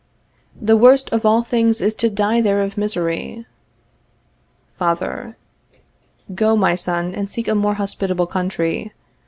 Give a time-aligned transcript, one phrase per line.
[0.65, 3.45] _The worst of all things is to die there of misery.
[4.79, 5.37] Father.
[6.33, 8.93] Go, my son, and seek a more hospitable country.